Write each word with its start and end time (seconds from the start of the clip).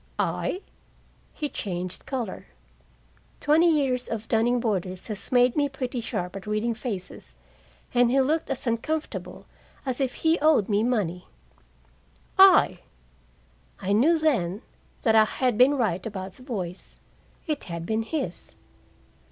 "I?" 0.17 0.61
He 1.31 1.47
changed 1.47 2.07
color. 2.07 2.47
Twenty 3.39 3.69
years 3.69 4.07
of 4.07 4.27
dunning 4.27 4.59
boarders 4.59 5.05
has 5.09 5.31
made 5.31 5.55
me 5.55 5.69
pretty 5.69 6.01
sharp 6.01 6.35
at 6.35 6.47
reading 6.47 6.73
faces, 6.73 7.35
and 7.93 8.09
he 8.09 8.19
looked 8.19 8.49
as 8.49 8.65
uncomfortable 8.65 9.45
as 9.85 10.01
if 10.01 10.15
he 10.15 10.39
owed 10.39 10.67
me 10.67 10.81
money. 10.81 11.27
"I!" 12.39 12.79
I 13.79 13.93
knew 13.93 14.17
then 14.17 14.63
that 15.03 15.13
I 15.13 15.25
had 15.25 15.55
been 15.55 15.77
right 15.77 16.03
about 16.03 16.33
the 16.33 16.41
voice. 16.41 16.97
It 17.45 17.65
had 17.65 17.85
been 17.85 18.01
his. 18.01 18.55